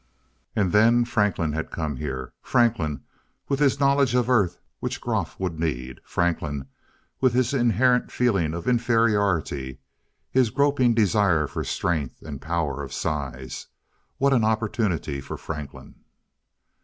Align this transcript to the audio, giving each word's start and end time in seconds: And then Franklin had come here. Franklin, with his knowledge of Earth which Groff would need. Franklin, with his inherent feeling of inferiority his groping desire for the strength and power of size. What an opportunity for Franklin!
And 0.55 0.71
then 0.71 1.05
Franklin 1.05 1.53
had 1.53 1.69
come 1.69 1.97
here. 1.97 2.33
Franklin, 2.41 3.03
with 3.47 3.59
his 3.59 3.79
knowledge 3.79 4.15
of 4.15 4.31
Earth 4.31 4.57
which 4.79 4.99
Groff 4.99 5.39
would 5.39 5.59
need. 5.59 6.01
Franklin, 6.03 6.65
with 7.19 7.33
his 7.33 7.53
inherent 7.53 8.11
feeling 8.11 8.55
of 8.55 8.67
inferiority 8.67 9.77
his 10.31 10.49
groping 10.49 10.95
desire 10.95 11.45
for 11.45 11.61
the 11.61 11.67
strength 11.69 12.23
and 12.23 12.41
power 12.41 12.81
of 12.81 12.91
size. 12.93 13.67
What 14.17 14.33
an 14.33 14.43
opportunity 14.43 15.21
for 15.21 15.37
Franklin! 15.37 15.93